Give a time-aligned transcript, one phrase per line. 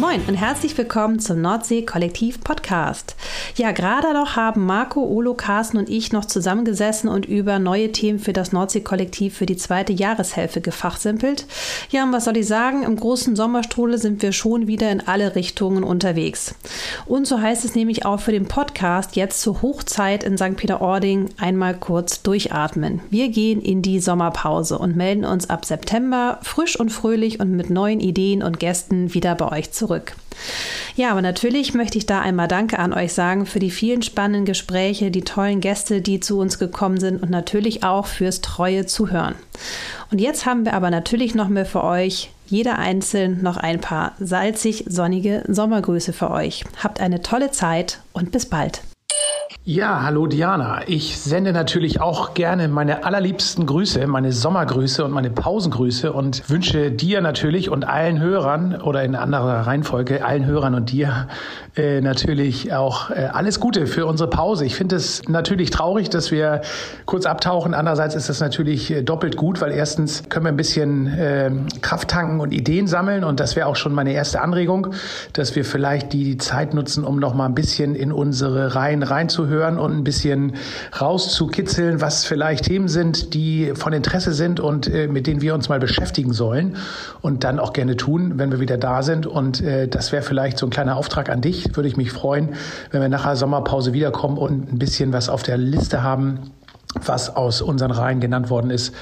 [0.00, 3.16] Moin und herzlich willkommen zum Nordsee Kollektiv Podcast.
[3.56, 8.20] Ja, gerade noch haben Marco, Olo, Carsten und ich noch zusammengesessen und über neue Themen
[8.20, 11.46] für das Nordsee Kollektiv für die zweite Jahreshälfte gefachsimpelt.
[11.90, 12.84] Ja, und was soll ich sagen?
[12.84, 16.54] Im großen Sommerstrudel sind wir schon wieder in alle Richtungen unterwegs.
[17.06, 20.54] Und so heißt es nämlich auch für den Podcast jetzt zur Hochzeit in St.
[20.54, 23.00] Peter-Ording einmal kurz durchatmen.
[23.10, 27.68] Wir gehen in die Sommerpause und melden uns ab September frisch und fröhlich und mit
[27.68, 30.12] neuen Ideen und Gästen wieder bei euch zurück zurück.
[30.94, 34.44] Ja, aber natürlich möchte ich da einmal Danke an euch sagen für die vielen spannenden
[34.44, 39.34] Gespräche, die tollen Gäste, die zu uns gekommen sind und natürlich auch fürs treue Zuhören.
[40.10, 44.12] Und jetzt haben wir aber natürlich noch mehr für euch, jeder einzeln noch ein paar
[44.18, 46.64] salzig sonnige Sommergrüße für euch.
[46.82, 48.82] Habt eine tolle Zeit und bis bald.
[49.70, 50.80] Ja, hallo Diana.
[50.86, 56.90] Ich sende natürlich auch gerne meine allerliebsten Grüße, meine Sommergrüße und meine Pausengrüße und wünsche
[56.90, 61.28] dir natürlich und allen Hörern oder in anderer Reihenfolge allen Hörern und dir
[61.76, 64.64] äh, natürlich auch äh, alles Gute für unsere Pause.
[64.64, 66.62] Ich finde es natürlich traurig, dass wir
[67.04, 67.74] kurz abtauchen.
[67.74, 71.50] Andererseits ist es natürlich äh, doppelt gut, weil erstens können wir ein bisschen äh,
[71.82, 74.94] Kraft tanken und Ideen sammeln und das wäre auch schon meine erste Anregung,
[75.34, 79.57] dass wir vielleicht die Zeit nutzen, um noch mal ein bisschen in unsere Reihen reinzuhören
[79.58, 80.54] hören und ein bisschen
[80.98, 85.68] rauszukitzeln, was vielleicht Themen sind, die von Interesse sind und äh, mit denen wir uns
[85.68, 86.76] mal beschäftigen sollen
[87.20, 89.26] und dann auch gerne tun, wenn wir wieder da sind.
[89.26, 91.76] Und äh, das wäre vielleicht so ein kleiner Auftrag an dich.
[91.76, 92.50] Würde ich mich freuen,
[92.90, 96.50] wenn wir nach der Sommerpause wiederkommen und ein bisschen was auf der Liste haben,
[97.04, 98.94] was aus unseren Reihen genannt worden ist,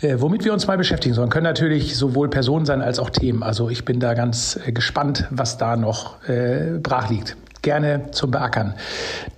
[0.00, 1.30] äh, womit wir uns mal beschäftigen sollen.
[1.30, 3.42] Können natürlich sowohl Personen sein als auch Themen.
[3.42, 8.30] Also ich bin da ganz äh, gespannt, was da noch äh, brach liegt gerne zum
[8.30, 8.74] Beackern.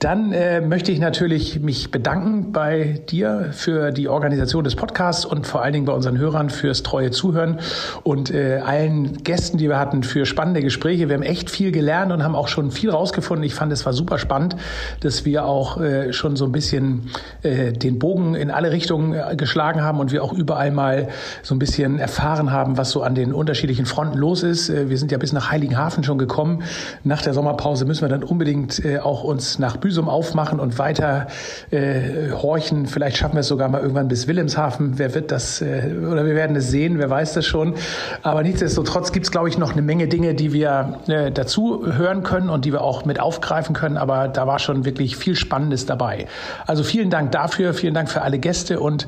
[0.00, 5.46] Dann äh, möchte ich natürlich mich bedanken bei dir für die Organisation des Podcasts und
[5.46, 7.58] vor allen Dingen bei unseren Hörern fürs treue Zuhören
[8.02, 11.08] und äh, allen Gästen, die wir hatten, für spannende Gespräche.
[11.08, 13.44] Wir haben echt viel gelernt und haben auch schon viel rausgefunden.
[13.44, 14.56] Ich fand, es war super spannend,
[15.00, 17.08] dass wir auch äh, schon so ein bisschen
[17.42, 21.08] äh, den Bogen in alle Richtungen äh, geschlagen haben und wir auch überall mal
[21.42, 24.68] so ein bisschen erfahren haben, was so an den unterschiedlichen Fronten los ist.
[24.68, 26.62] Äh, wir sind ja bis nach Heiligenhafen schon gekommen.
[27.04, 30.78] Nach der Sommerpause müssen wir dann dann unbedingt äh, auch uns nach Büsum aufmachen und
[30.78, 31.28] weiter
[31.70, 32.86] äh, horchen.
[32.86, 34.98] Vielleicht schaffen wir es sogar mal irgendwann bis Wilhelmshaven.
[34.98, 37.74] Wer wird das, äh, oder wir werden es sehen, wer weiß das schon.
[38.22, 42.22] Aber nichtsdestotrotz gibt es, glaube ich, noch eine Menge Dinge, die wir äh, dazu hören
[42.22, 43.96] können und die wir auch mit aufgreifen können.
[43.96, 46.26] Aber da war schon wirklich viel Spannendes dabei.
[46.66, 48.80] Also vielen Dank dafür, vielen Dank für alle Gäste.
[48.80, 49.06] Und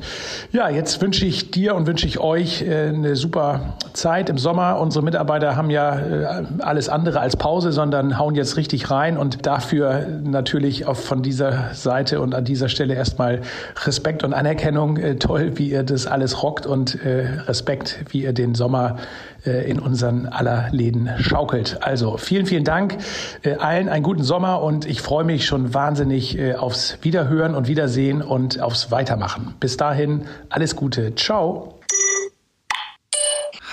[0.51, 4.79] ja, jetzt wünsche ich dir und wünsche ich euch äh, eine super Zeit im Sommer.
[4.79, 9.17] Unsere Mitarbeiter haben ja äh, alles andere als Pause, sondern hauen jetzt richtig rein rein
[9.17, 13.41] und dafür natürlich auch von dieser Seite und an dieser Stelle erstmal
[13.85, 14.97] Respekt und Anerkennung.
[14.97, 18.97] Äh, toll, wie ihr das alles rockt und äh, Respekt, wie ihr den Sommer
[19.45, 21.79] äh, in unseren aller Läden schaukelt.
[21.81, 22.97] Also vielen, vielen Dank
[23.41, 27.67] äh, allen einen guten Sommer und ich freue mich schon wahnsinnig äh, aufs Wiederhören und
[27.67, 29.55] Wiedersehen und aufs Weitermachen.
[29.59, 31.15] Bis dahin alles Gute.
[31.15, 31.80] Ciao.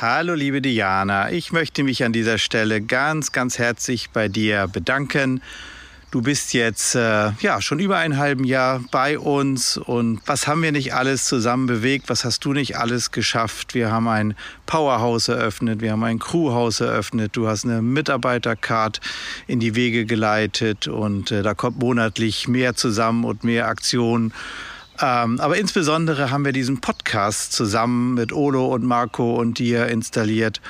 [0.00, 5.42] Hallo liebe Diana, ich möchte mich an dieser Stelle ganz, ganz herzlich bei dir bedanken.
[6.12, 10.62] Du bist jetzt äh, ja schon über ein halben Jahr bei uns und was haben
[10.62, 12.08] wir nicht alles zusammen bewegt?
[12.10, 13.75] Was hast du nicht alles geschafft?
[13.75, 19.00] Wir haben ein Powerhouse eröffnet, wir haben ein Crewhaus eröffnet, du hast eine Mitarbeitercard
[19.48, 24.32] in die Wege geleitet und äh, da kommt monatlich mehr zusammen und mehr Aktionen.
[25.00, 30.60] Ähm, aber insbesondere haben wir diesen Podcast zusammen mit Olo und Marco und dir installiert.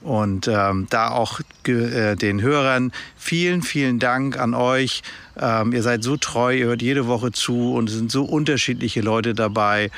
[0.00, 5.02] Und ähm, da auch äh, den Hörern vielen, vielen Dank an euch.
[5.36, 9.00] Ähm, ihr seid so treu, ihr hört jede Woche zu und es sind so unterschiedliche
[9.00, 9.90] Leute dabei.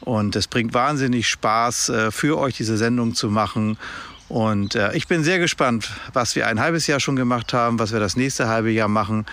[0.00, 3.78] Und es bringt wahnsinnig Spaß, äh, für euch diese Sendung zu machen.
[4.28, 7.92] Und äh, ich bin sehr gespannt, was wir ein halbes Jahr schon gemacht haben, was
[7.92, 9.24] wir das nächste halbe Jahr machen.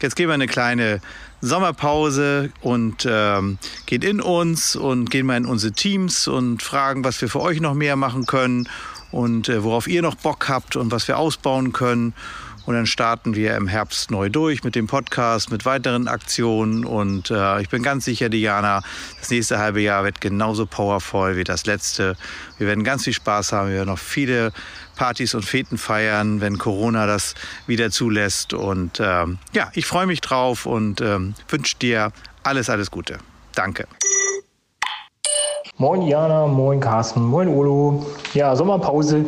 [0.00, 1.00] Jetzt gehen wir eine kleine
[1.40, 7.20] Sommerpause und ähm, gehen in uns und gehen mal in unsere Teams und fragen, was
[7.20, 8.68] wir für euch noch mehr machen können
[9.10, 12.14] und äh, worauf ihr noch Bock habt und was wir ausbauen können.
[12.64, 16.84] Und dann starten wir im Herbst neu durch mit dem Podcast, mit weiteren Aktionen.
[16.84, 18.82] Und äh, ich bin ganz sicher, Diana,
[19.18, 22.16] das nächste halbe Jahr wird genauso powervoll wie das letzte.
[22.58, 23.68] Wir werden ganz viel Spaß haben.
[23.68, 24.52] Wir werden noch viele
[24.96, 27.34] Partys und Feten feiern, wenn Corona das
[27.66, 28.52] wieder zulässt.
[28.52, 32.12] Und ähm, ja, ich freue mich drauf und ähm, wünsche dir
[32.44, 33.18] alles, alles Gute.
[33.54, 33.86] Danke.
[35.78, 38.06] Moin Jana, moin Carsten, moin Olo.
[38.34, 39.24] Ja, Sommerpause.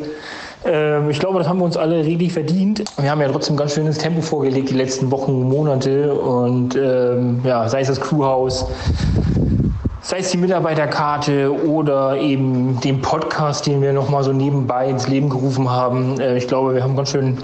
[0.64, 2.84] Ähm, ich glaube, das haben wir uns alle richtig verdient.
[2.96, 6.14] Wir haben ja trotzdem ganz schönes Tempo vorgelegt die letzten Wochen, Monate.
[6.14, 8.66] Und ähm, ja, sei es das Crewhaus,
[10.00, 15.28] sei es die Mitarbeiterkarte oder eben den Podcast, den wir nochmal so nebenbei ins Leben
[15.28, 16.18] gerufen haben.
[16.20, 17.38] Äh, ich glaube, wir haben ganz schön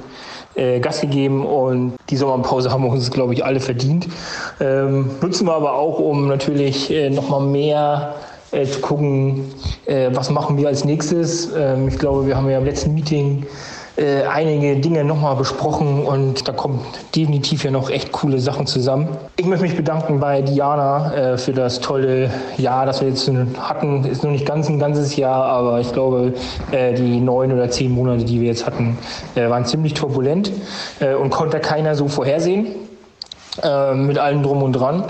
[0.55, 4.09] äh, Gas gegeben und die Sommerpause haben wir uns, glaube ich, alle verdient.
[4.61, 8.15] Ähm, nutzen wir aber auch, um natürlich äh, nochmal mehr
[8.53, 9.53] äh, zu gucken,
[9.87, 11.51] äh, was machen wir als nächstes.
[11.57, 13.47] Ähm, ich glaube, wir haben ja im letzten Meeting
[13.97, 16.81] äh, einige Dinge nochmal besprochen und da kommen
[17.15, 19.09] definitiv ja noch echt coole Sachen zusammen.
[19.37, 24.05] Ich möchte mich bedanken bei Diana äh, für das tolle Jahr, das wir jetzt hatten.
[24.05, 26.33] Ist noch nicht ganz ein ganzes Jahr, aber ich glaube,
[26.71, 28.97] äh, die neun oder zehn Monate, die wir jetzt hatten,
[29.35, 30.51] äh, waren ziemlich turbulent
[31.01, 32.69] äh, und konnte keiner so vorhersehen.
[33.63, 35.05] Äh, mit allem drum und dran.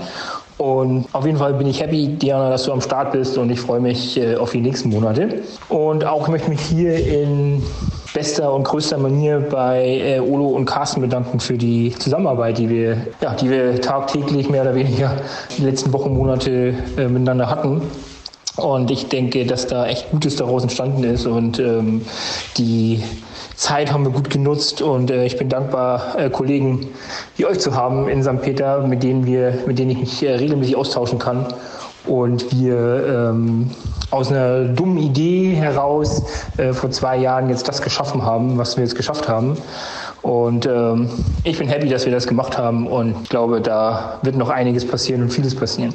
[0.61, 3.59] Und auf jeden Fall bin ich happy, Diana, dass du am Start bist und ich
[3.59, 5.41] freue mich äh, auf die nächsten Monate.
[5.69, 7.63] Und auch möchte mich hier in
[8.13, 12.97] bester und größter Manier bei äh, Olo und Carsten bedanken für die Zusammenarbeit, die wir,
[13.21, 15.13] ja, die wir tagtäglich mehr oder weniger
[15.57, 17.81] die letzten Wochen, Monate äh, miteinander hatten.
[18.57, 22.01] Und ich denke, dass da echt Gutes daraus entstanden ist und ähm,
[22.57, 23.01] die
[23.55, 26.87] Zeit haben wir gut genutzt und äh, ich bin dankbar, äh, Kollegen
[27.37, 28.41] wie euch zu haben in St.
[28.41, 31.45] Peter, mit denen wir, mit denen ich mich äh, regelmäßig austauschen kann
[32.05, 33.69] und wir ähm,
[34.09, 36.23] aus einer dummen Idee heraus
[36.57, 39.57] äh, vor zwei Jahren jetzt das geschaffen haben, was wir jetzt geschafft haben.
[40.21, 41.09] Und ähm,
[41.43, 45.21] ich bin happy, dass wir das gemacht haben und glaube, da wird noch einiges passieren
[45.23, 45.93] und vieles passieren.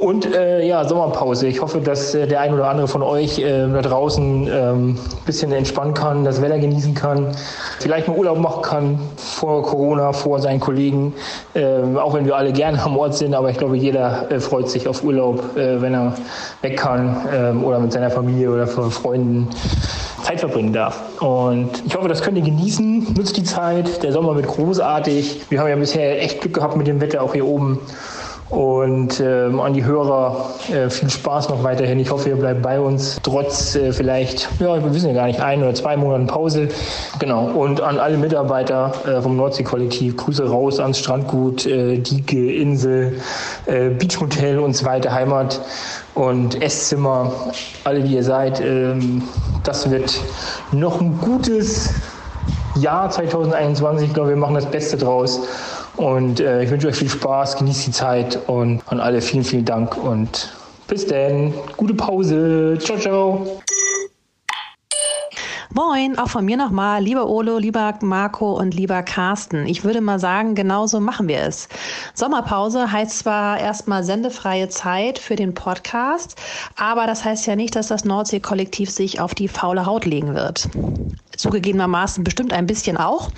[0.00, 1.46] Und äh, ja, Sommerpause.
[1.46, 4.98] Ich hoffe, dass äh, der ein oder andere von euch äh, da draußen ein ähm,
[5.26, 7.36] bisschen entspannen kann, das Wetter genießen kann,
[7.80, 11.12] vielleicht mal Urlaub machen kann vor Corona, vor seinen Kollegen.
[11.54, 14.70] Ähm, auch wenn wir alle gerne am Ort sind, aber ich glaube, jeder äh, freut
[14.70, 16.14] sich auf Urlaub, äh, wenn er
[16.62, 19.48] weg kann ähm, oder mit seiner Familie oder von Freunden
[20.22, 20.98] Zeit verbringen darf.
[21.20, 23.12] Und ich hoffe, das könnt ihr genießen.
[23.18, 24.02] Nutzt die Zeit.
[24.02, 25.42] Der Sommer wird großartig.
[25.50, 27.80] Wir haben ja bisher echt Glück gehabt mit dem Wetter auch hier oben.
[28.50, 32.00] Und ähm, an die Hörer äh, viel Spaß noch weiterhin.
[32.00, 35.40] Ich hoffe, ihr bleibt bei uns, trotz äh, vielleicht, ja, wir wissen ja gar nicht,
[35.40, 36.68] ein oder zwei Monaten Pause.
[37.20, 37.44] Genau.
[37.44, 43.20] Und an alle Mitarbeiter äh, vom Nordsee-Kollektiv, Grüße raus ans Strandgut, äh, Dieke, Insel,
[43.66, 45.60] äh, Beachhotel und zweite Heimat
[46.16, 47.32] und Esszimmer,
[47.84, 48.60] alle wie ihr seid.
[48.60, 49.22] Ähm,
[49.62, 50.20] das wird
[50.72, 51.94] noch ein gutes
[52.74, 54.08] Jahr 2021.
[54.08, 55.40] Ich glaube, wir machen das Beste draus.
[55.96, 59.64] Und äh, ich wünsche euch viel Spaß, genießt die Zeit und an alle vielen, vielen
[59.64, 60.56] Dank und
[60.86, 61.54] bis dann.
[61.76, 62.78] Gute Pause.
[62.80, 63.60] Ciao, ciao.
[65.72, 69.66] Moin, auch von mir nochmal, lieber Olo, lieber Marco und lieber Carsten.
[69.66, 71.68] Ich würde mal sagen, genauso machen wir es.
[72.12, 76.34] Sommerpause heißt zwar erstmal sendefreie Zeit für den Podcast,
[76.76, 80.68] aber das heißt ja nicht, dass das Nordsee-Kollektiv sich auf die faule Haut legen wird.
[81.36, 83.30] Zugegebenermaßen bestimmt ein bisschen auch,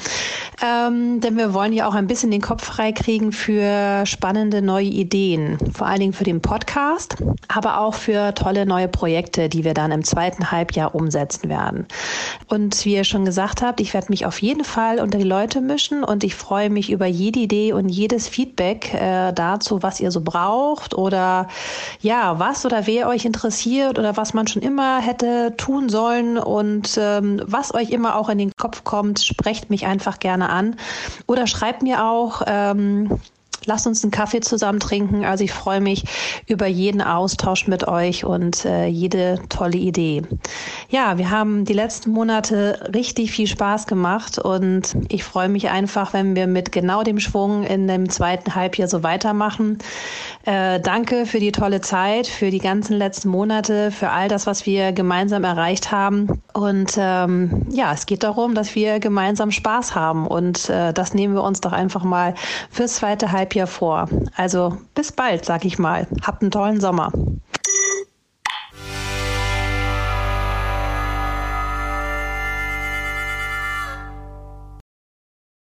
[0.65, 5.59] ähm, denn wir wollen ja auch ein bisschen den Kopf freikriegen für spannende neue Ideen,
[5.73, 7.17] vor allen Dingen für den Podcast,
[7.49, 11.87] aber auch für tolle neue Projekte, die wir dann im zweiten Halbjahr umsetzen werden.
[12.49, 15.61] Und wie ihr schon gesagt habt, ich werde mich auf jeden Fall unter die Leute
[15.61, 20.11] mischen und ich freue mich über jede Idee und jedes Feedback äh, dazu, was ihr
[20.11, 21.49] so braucht oder
[22.01, 26.99] ja, was oder wer euch interessiert oder was man schon immer hätte tun sollen und
[26.99, 30.77] ähm, was euch immer auch in den Kopf kommt, sprecht mich einfach gerne an
[31.27, 32.43] oder schreibt mir auch.
[32.47, 33.21] Ähm,
[33.67, 35.25] Lasst uns einen Kaffee zusammen trinken.
[35.25, 36.05] Also ich freue mich
[36.47, 40.23] über jeden Austausch mit euch und äh, jede tolle Idee.
[40.89, 46.13] Ja, wir haben die letzten Monate richtig viel Spaß gemacht und ich freue mich einfach,
[46.13, 49.79] wenn wir mit genau dem Schwung in dem zweiten Halbjahr so weitermachen.
[50.45, 54.67] Äh, danke für die tolle Zeit, für die ganzen letzten Monate, für all das, was
[54.67, 56.43] wir gemeinsam erreicht haben.
[56.53, 61.35] Und ähm, ja, es geht darum, dass wir gemeinsam Spaß haben und äh, das nehmen
[61.35, 62.35] wir uns doch einfach mal
[62.71, 64.09] fürs zweite Halbjahr vor.
[64.37, 66.07] Also bis bald, sag ich mal.
[66.23, 67.13] Habt einen tollen Sommer.